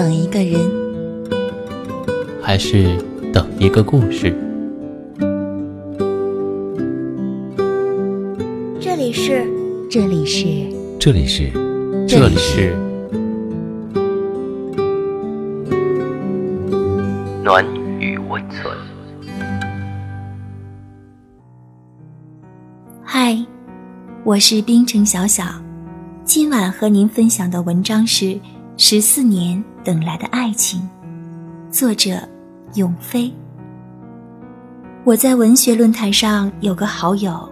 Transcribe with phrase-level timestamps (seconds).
[0.00, 0.58] 等一个人，
[2.40, 2.96] 还是
[3.34, 4.34] 等一个故事？
[8.80, 9.46] 这里是，
[9.90, 10.46] 这里是，
[10.98, 11.52] 这里是，
[12.08, 12.74] 这里是
[17.44, 17.62] 暖
[17.98, 18.74] 与温存。
[23.04, 23.36] 嗨，
[24.24, 25.44] 我是冰城小小，
[26.24, 28.24] 今晚和您分享的文章是
[28.78, 30.88] 《十四年等来的爱情》，
[31.72, 32.20] 作者
[32.74, 33.32] 永飞。
[35.04, 37.50] 我在文学论坛上有个好友，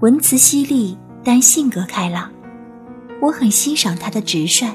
[0.00, 2.30] 文辞犀利，但性格开朗，
[3.20, 4.66] 我很欣赏他的直率，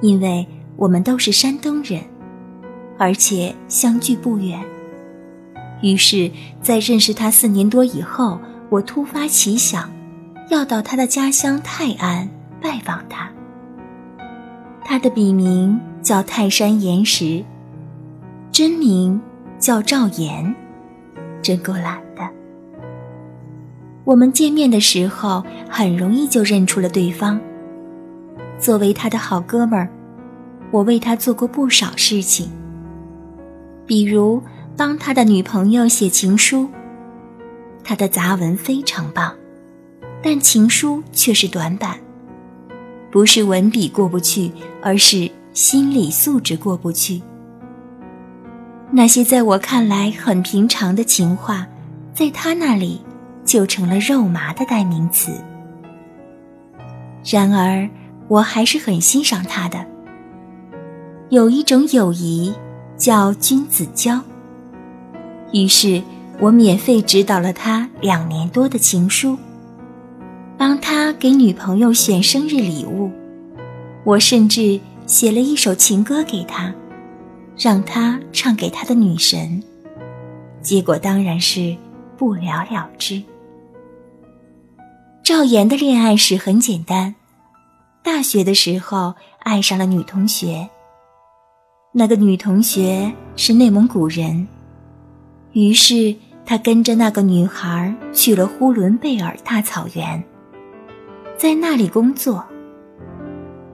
[0.00, 2.02] 因为我们都是山东人，
[2.98, 4.60] 而且相距不远。
[5.82, 6.30] 于是，
[6.62, 8.38] 在认识他四年多以后。
[8.70, 9.88] 我突发奇想，
[10.50, 12.28] 要到他的家乡泰安
[12.60, 13.30] 拜访他。
[14.84, 17.42] 他的笔名叫泰山岩石，
[18.52, 19.20] 真名
[19.58, 20.54] 叫赵岩，
[21.42, 22.22] 真够懒的。
[24.04, 27.40] 我们见面的时候，很容易就认出了对方。
[28.58, 29.88] 作为他的好哥们儿，
[30.70, 32.50] 我为他做过不少事情，
[33.86, 34.42] 比如
[34.76, 36.68] 帮他的女朋友写情书。
[37.82, 39.34] 他的杂文非常棒，
[40.22, 42.03] 但情书却是短板。
[43.14, 44.50] 不是文笔过不去，
[44.82, 47.22] 而是心理素质过不去。
[48.90, 51.64] 那些在我看来很平常的情话，
[52.12, 53.00] 在他那里
[53.44, 55.30] 就成了肉麻的代名词。
[57.24, 57.88] 然而，
[58.26, 59.86] 我还是很欣赏他的。
[61.28, 62.52] 有一种友谊
[62.96, 64.20] 叫君子交。
[65.52, 66.02] 于是。
[66.40, 69.38] 我免费指导了他两年多的情书，
[70.56, 73.10] 帮他给女朋友选生日礼物，
[74.04, 76.72] 我甚至写了一首情歌给他，
[77.56, 79.62] 让他唱给他的女神。
[80.62, 81.76] 结果当然是
[82.16, 83.22] 不了了之。
[85.22, 87.14] 赵岩的恋爱史很简单，
[88.02, 90.68] 大学的时候爱上了女同学，
[91.92, 94.46] 那个女同学是内蒙古人。
[95.52, 96.14] 于是
[96.46, 100.22] 他跟着那个女孩去了呼伦贝尔大草原，
[101.36, 102.44] 在那里工作。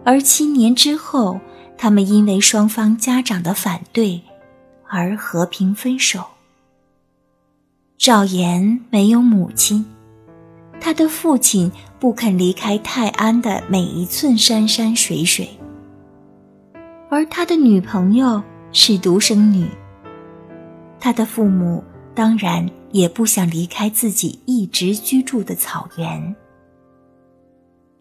[0.05, 1.41] 而七年之后，
[1.77, 4.21] 他们因为双方家长的反对
[4.89, 6.25] 而和平分手。
[7.99, 9.85] 赵岩没有母亲，
[10.81, 15.49] 他的父亲不肯离开泰安的每一寸山山水水，
[17.11, 18.43] 而他的女朋友
[18.73, 19.69] 是独生女。
[20.99, 21.85] 他的父母
[22.15, 26.35] 当然也不想离开自己一直居住的草原。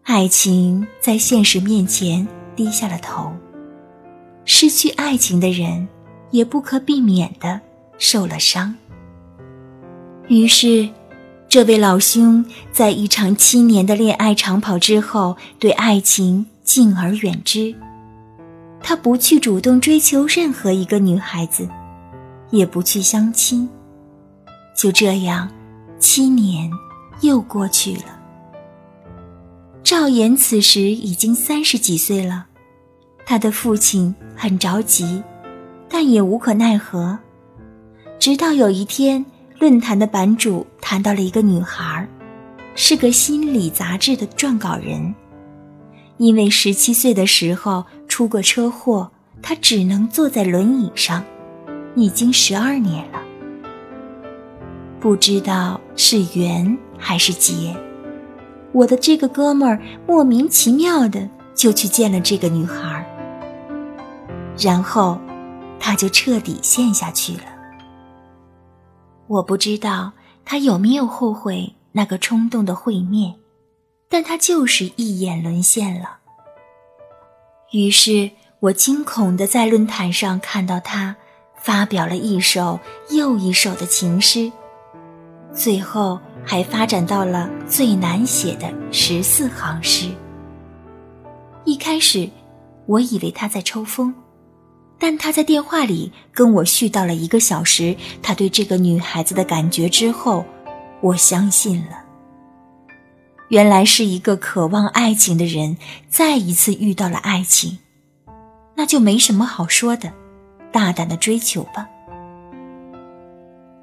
[0.02, 3.32] 爱情在现实面前低下了头，
[4.44, 5.88] 失去爱情的人
[6.30, 7.60] 也不可避免的
[7.98, 8.74] 受了伤。
[10.28, 10.88] 于是，
[11.48, 17.74] 这位老兄在一场七年的恋爱长跑之后，对爱情敬而远之。
[18.82, 21.68] 他不去主动追求任何一个女孩子。
[22.52, 23.68] 也不去相亲，
[24.76, 25.48] 就这样，
[26.00, 26.68] 七年
[27.20, 28.19] 又过去了。
[29.90, 32.46] 赵岩此时已经三十几岁了，
[33.26, 35.20] 他的父亲很着急，
[35.88, 37.18] 但也无可奈何。
[38.16, 39.26] 直到有一天，
[39.58, 42.08] 论坛的版主谈到了一个女孩，
[42.76, 45.12] 是个心理杂志的撰稿人，
[46.18, 49.10] 因为十七岁的时候出过车祸，
[49.42, 51.24] 她只能坐在轮椅上。
[51.96, 53.20] 已经十二年了，
[55.00, 57.76] 不知道是缘还是劫，
[58.72, 63.04] 我的这个哥们儿莫名其妙的就去见了这个女孩，
[64.58, 65.18] 然后
[65.78, 67.44] 他就彻底陷下去了。
[69.26, 70.12] 我不知道
[70.44, 73.34] 他有没有后悔那个冲动的会面，
[74.08, 76.18] 但他就是一眼沦陷了。
[77.72, 78.30] 于是
[78.60, 81.16] 我惊恐的在论坛上看到他。
[81.62, 82.80] 发表了一首
[83.10, 84.50] 又一首的情诗，
[85.52, 90.08] 最后还发展到了最难写的十四行诗。
[91.64, 92.28] 一开始，
[92.86, 94.14] 我以为他在抽风，
[94.98, 100.44] 但他在电话里跟我絮叨了一个小时他对这个女孩子的感觉之后，
[101.00, 102.04] 我相信了。
[103.48, 105.76] 原来是一个渴望爱情的人
[106.08, 107.78] 再一次遇到了爱情，
[108.76, 110.12] 那就没什么好说的。
[110.72, 111.88] 大胆的追求吧。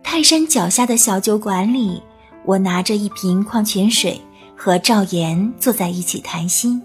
[0.02, 2.02] 泰山脚下的小酒馆里，
[2.48, 4.22] 我拿着一瓶矿泉水，
[4.56, 6.82] 和赵岩坐在一起谈心。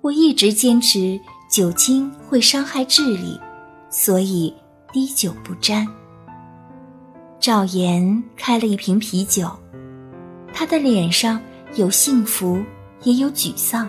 [0.00, 1.18] 我一直坚持
[1.48, 3.38] 酒精会伤害智力，
[3.88, 4.52] 所以
[4.92, 5.86] 滴酒不沾。
[7.38, 9.48] 赵岩开了一瓶啤酒，
[10.52, 11.40] 他的脸上
[11.76, 12.60] 有幸福，
[13.04, 13.88] 也有沮丧。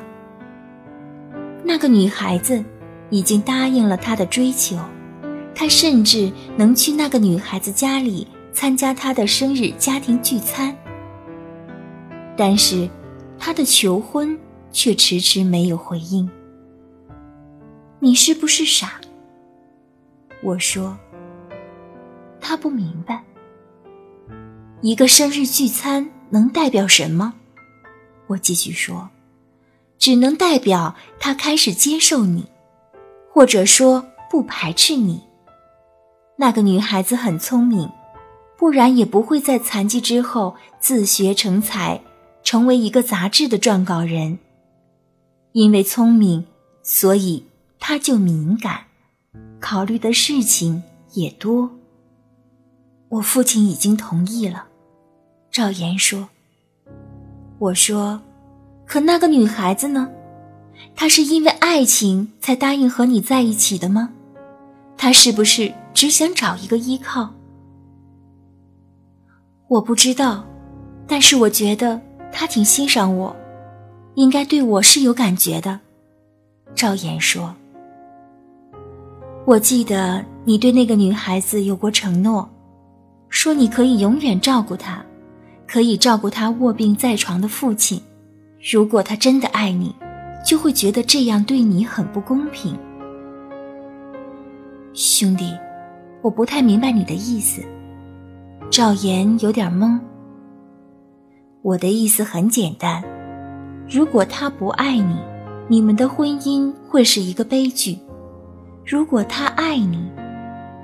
[1.63, 2.63] 那个女孩子
[3.09, 4.77] 已经答应了他的追求，
[5.55, 10.75] 他甚至能去那个女孩子家里参加他的生日家庭聚餐。
[12.37, 12.89] 但是，
[13.37, 14.37] 他的求婚
[14.71, 16.29] 却迟迟没有回应。
[17.99, 19.01] 你是不是傻？
[20.41, 20.97] 我说。
[22.41, 23.23] 他不明白。
[24.81, 27.33] 一个生日聚餐能代表什么？
[28.27, 29.09] 我继续说，
[29.97, 32.47] 只能代表他开始接受你，
[33.31, 35.21] 或者说不排斥你。
[36.37, 37.91] 那个女孩子很聪明，
[38.59, 42.01] 不然也不会在残疾之后自学成才，
[42.43, 44.37] 成为一个杂志的撰稿人。
[45.53, 46.45] 因为聪明，
[46.83, 47.45] 所以
[47.79, 48.81] 他就敏感，
[49.61, 50.83] 考虑的事情
[51.13, 51.71] 也多。
[53.07, 54.65] 我父亲已经同意了。
[55.49, 56.27] 赵岩说
[57.59, 58.21] ：“我说，
[58.85, 60.09] 可那个女孩子呢？
[60.93, 64.09] 她是因为爱情才答应和你在一起的吗？
[64.97, 67.33] 她是不是只想找一个依靠？
[69.69, 70.43] 我不知道，
[71.07, 72.01] 但是我觉得
[72.31, 73.33] 他挺欣赏我，
[74.15, 75.79] 应该对我是有感觉的。”
[76.75, 77.55] 赵岩说
[79.45, 82.49] ：“我记得你对那个女孩子有过承诺，
[83.29, 85.05] 说你可以永远照顾她。”
[85.71, 88.01] 可以照顾她卧病在床的父亲。
[88.71, 89.95] 如果他真的爱你，
[90.43, 92.75] 就会觉得这样对你很不公平。
[94.95, 95.55] 兄弟，
[96.23, 97.61] 我不太明白你的意思。
[98.69, 99.99] 赵岩有点懵。
[101.61, 103.03] 我的意思很简单：
[103.89, 105.15] 如果他不爱你，
[105.67, 107.97] 你们的婚姻会是一个悲剧；
[108.85, 109.99] 如果他爱你，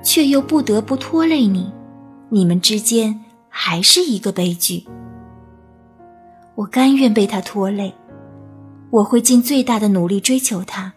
[0.02, 1.72] 却又不得不拖累你，
[2.28, 3.22] 你们之间。
[3.58, 4.86] 还是一个悲剧。
[6.56, 7.90] 我甘愿被他拖累，
[8.90, 10.92] 我会尽最大的努力追求他，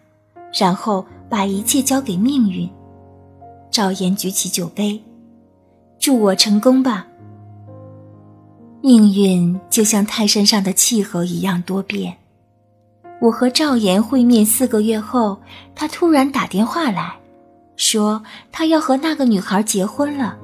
[0.52, 2.68] 然后把一切交给命运。
[3.70, 5.02] 赵岩举起酒杯，
[6.00, 7.06] 祝我成功吧。
[8.80, 12.16] 命运就像泰山上的气候一样多变。
[13.20, 15.38] 我和赵岩会面四个月后，
[15.74, 17.14] 他突然打电话来，
[17.76, 18.20] 说
[18.50, 20.36] 他要和那个女孩结婚了，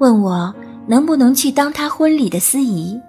[0.00, 0.54] 问我。
[0.86, 3.00] 能不能去当他婚礼的司仪？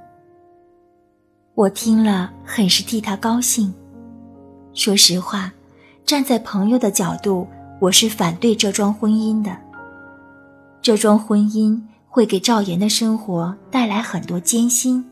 [1.55, 3.73] 我听了很是替他高兴。
[4.73, 5.51] 说实话，
[6.05, 7.45] 站在朋友的角度，
[7.81, 9.57] 我是反对这桩婚姻的。
[10.85, 15.03] 这桩婚姻会给赵岩的生活带来很多艰辛，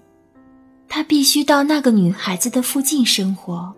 [0.87, 3.73] 他必须到那个女孩子的附近生活，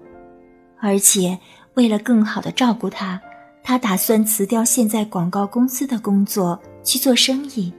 [0.81, 1.39] 而且
[1.75, 3.21] 为了更好的照顾她，
[3.63, 7.71] 他打算辞掉现在广告公司的工作去做生意。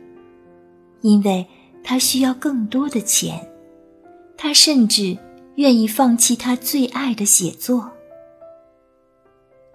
[1.03, 1.47] 因为
[1.85, 3.47] 他需要更多的钱，
[4.35, 5.15] 他甚至
[5.57, 7.91] 愿意放弃他最爱的写作。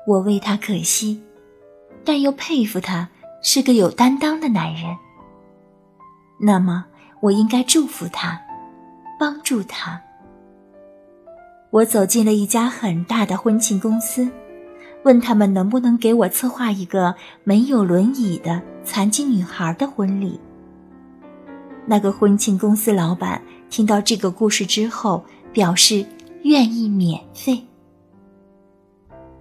[0.08, 1.22] 我为他可惜，
[2.04, 3.08] 但又佩服他
[3.42, 4.96] 是个有担当的男人。
[6.40, 6.86] 那么，
[7.20, 8.40] 我应该祝福他，
[9.20, 10.02] 帮助他。
[11.70, 14.30] 我走进了一家很大的婚庆公司，
[15.04, 20.40] 问他们能不能给我策划一个没有轮椅的残疾女孩的婚礼。
[21.86, 25.24] 那个婚庆公司老板听到这个故事之后，
[25.54, 26.06] 表示
[26.44, 27.64] 愿意免费。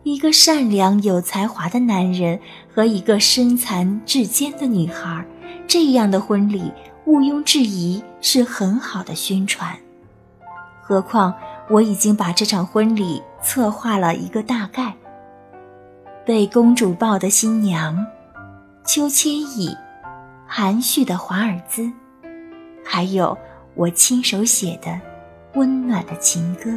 [0.03, 2.39] 一个善良有才华的男人
[2.75, 5.25] 和一个身残志坚的女孩，
[5.67, 6.73] 这样的婚礼
[7.05, 9.77] 毋庸置疑是很好的宣传。
[10.81, 11.35] 何况
[11.69, 14.95] 我已经把这场婚礼策划了一个大概。
[16.25, 18.07] 被公主抱的新娘，
[18.85, 19.77] 邱千椅，
[20.47, 21.91] 含蓄的华尔兹。
[22.85, 23.37] 还有
[23.75, 24.99] 我亲手写的
[25.55, 26.71] 温暖的情歌。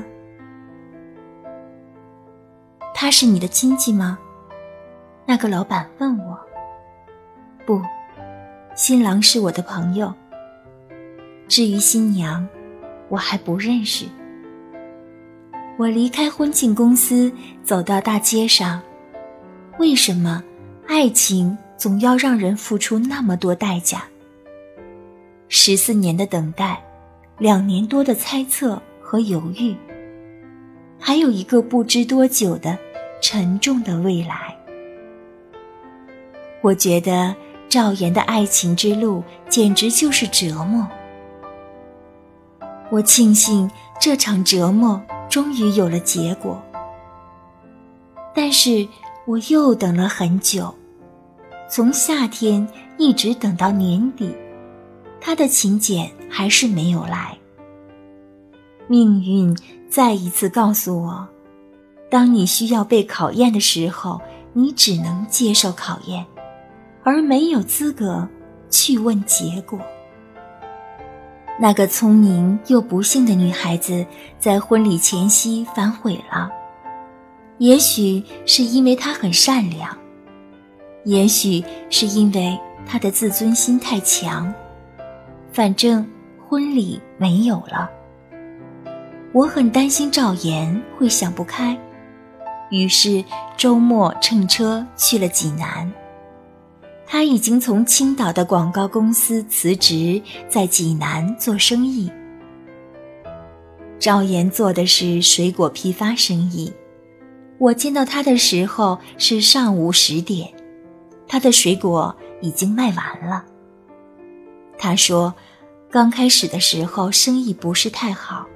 [3.04, 4.18] 他是你的亲戚吗？
[5.26, 6.40] 那个老板问我。
[7.66, 7.82] 不，
[8.78, 10.14] 新郎是我的朋友。
[11.50, 12.48] 至于新娘，
[13.10, 14.06] 我还不认识。
[15.76, 17.30] 我离开婚庆公司，
[17.62, 18.82] 走到大街上。
[19.80, 20.42] 为什么
[20.88, 24.06] 爱情总要让人付出那么多代价？
[25.50, 26.82] 十四年的等待，
[27.38, 29.76] 两年多的猜测和犹豫，
[30.98, 32.80] 还有一个不知多久的
[33.24, 34.54] 沉重的未来。
[36.62, 37.34] 我觉得
[37.70, 40.86] 赵岩的爱情之路简直就是折磨。
[42.92, 46.62] 我庆幸这场折磨终于有了结果。
[48.36, 48.86] 但是
[49.26, 50.76] 我又等了很久，
[51.70, 54.36] 从夏天一直等到年底，
[55.22, 57.38] 他的请柬还是没有来。
[58.88, 59.58] 命运
[59.90, 61.26] 再一次告诉我，
[62.14, 64.22] 当你需要被考验的时候，
[64.54, 66.24] 你只能接受考验，
[67.04, 68.30] 而没有资格
[68.70, 69.80] 去问结果。
[71.60, 74.06] 那个聪明又不幸的女孩子
[74.38, 76.52] 在婚礼前夕反悔了，
[77.58, 79.90] 也许是因为她很善良，
[81.06, 82.56] 也许是因为
[82.86, 84.54] 她的自尊心太强。
[85.52, 86.08] 反正
[86.48, 87.90] 婚礼没有了，
[89.32, 91.76] 我很担心赵岩会想不开，
[92.74, 93.24] 于是
[93.56, 95.90] 周末乘车去了济南。
[97.06, 102.12] 他已经从青岛的广告公司辞职，在济南做生意。
[104.00, 106.74] 赵岩做的是水果批发生意。
[107.60, 110.52] 我见到他的时候是上午十点，
[111.28, 113.46] 他的水果已经卖完了。
[114.80, 115.32] 他说，
[115.92, 118.48] 刚开始的时候生意不是太好，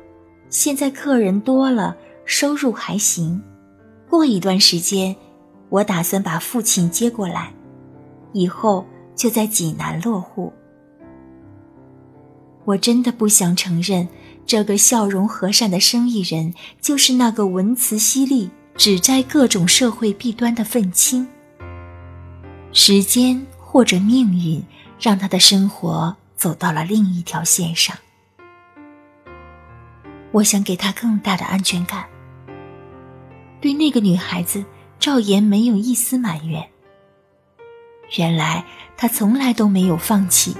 [0.49, 1.95] 现在客人多了，
[2.25, 3.39] 收入还行。
[4.09, 5.15] 过一段时间，
[5.69, 7.51] 我打算把父亲接过来。
[8.33, 8.85] 以后
[9.15, 10.53] 就在济南落户。
[12.65, 14.07] 我真的不想承认，
[14.45, 21.27] 这个笑容和善的生意人就是那个文辞犀利、指摘各种社会弊端的愤青。
[22.73, 24.61] 时间或者命运，
[24.99, 27.95] 让他的生活走到了另一条线上。
[30.33, 32.05] 我想给他更大的安全感。
[33.59, 34.63] 对那个女孩子，
[34.99, 36.69] 赵岩没有一丝埋怨。
[38.17, 38.63] 原来
[38.95, 40.55] 他从来都没有放弃。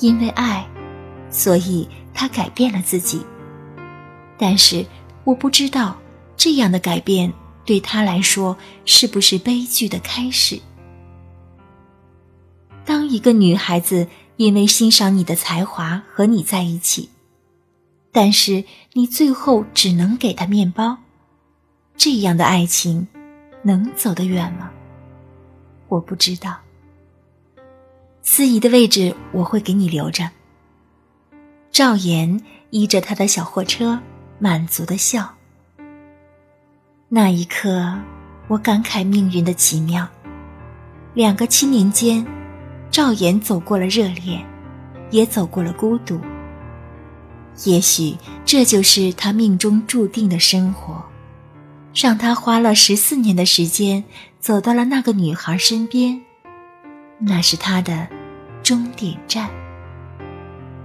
[0.00, 0.66] 因为爱，
[1.30, 3.24] 所以他改变了自己。
[4.38, 4.84] 但是
[5.24, 5.96] 我不知道
[6.36, 7.32] 这样的改变
[7.64, 10.58] 对他来说是不是悲剧的开始。
[12.84, 17.10] 当一个女孩子因为欣赏你的才华和你在一起，
[18.10, 20.98] 但是你最后只能给她面包，
[21.96, 23.06] 这样的爱情
[23.62, 24.70] 能走得远吗？
[25.88, 26.56] 我不知道，
[28.22, 30.30] 司仪的位置我会给你留着。
[31.70, 33.98] 赵岩依着他的小货车，
[34.38, 35.34] 满足的笑。
[37.08, 37.94] 那一刻，
[38.48, 40.08] 我感慨命运的奇妙。
[41.14, 42.26] 两个七年间，
[42.90, 44.44] 赵岩走过了热恋，
[45.10, 46.18] 也走过了孤独。
[47.64, 51.04] 也许这就是他命中注定的生活。
[51.94, 54.02] 让他花了十四年的时间
[54.40, 56.20] 走到了那个女孩身边，
[57.18, 58.08] 那是他的
[58.62, 59.50] 终点站。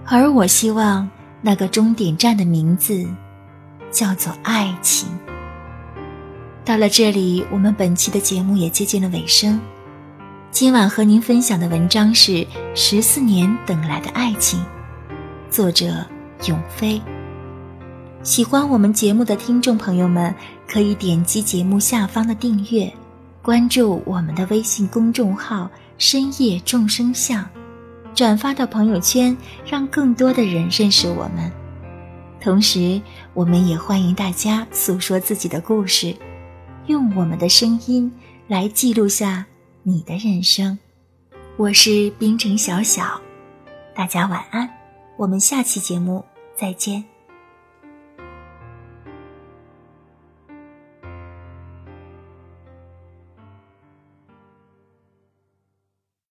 [0.06, 1.10] 而我希望
[1.42, 3.08] 那个终点站的名字
[3.92, 5.08] 叫做爱情。
[6.64, 9.60] 到了这里，我们本期的节目也接近了尾声。
[10.52, 12.32] 今晚和您分享的文章是
[12.76, 14.60] 《十四年等来的爱情》，
[15.50, 16.06] 作者
[16.46, 17.02] 永飞。
[18.28, 20.36] 喜欢我们节目的听众朋友们，
[20.68, 22.94] 可以点击节目下方的订阅，
[23.42, 27.48] 关注我们的微信公众号“深夜众生相”，
[28.14, 31.50] 转发到朋友圈，让更多的人认识我们。
[32.42, 33.02] 同时，
[33.34, 36.14] 我们也欢迎大家诉说自己的故事，
[36.88, 38.12] 用我们的声音
[38.50, 39.46] 来记录下
[39.84, 40.78] 你的人生。
[41.56, 43.22] 我是冰城小小，
[43.96, 44.70] 大家晚安，
[45.16, 46.26] 我们下期节目
[46.58, 47.02] 再见。